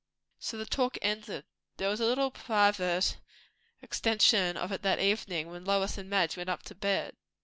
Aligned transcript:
So 0.39 0.57
the 0.57 0.65
talk 0.65 0.97
ended. 1.03 1.45
There 1.77 1.87
was 1.89 1.99
a 1.99 2.07
little 2.07 2.31
private 2.31 3.17
extension 3.83 4.57
of 4.57 4.71
it 4.71 4.81
that 4.81 4.99
evening, 4.99 5.51
when 5.51 5.63
Lois 5.63 5.95
and 5.95 6.09
Madge 6.09 6.35
went 6.37 6.49
up 6.49 6.63
to 6.63 6.73
bed. 6.73 7.15